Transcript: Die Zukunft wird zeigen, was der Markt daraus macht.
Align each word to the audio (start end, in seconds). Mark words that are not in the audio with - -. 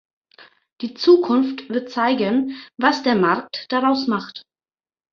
Die 0.81 0.95
Zukunft 0.95 1.69
wird 1.69 1.91
zeigen, 1.91 2.57
was 2.75 3.03
der 3.03 3.13
Markt 3.13 3.71
daraus 3.71 4.07
macht. 4.07 4.47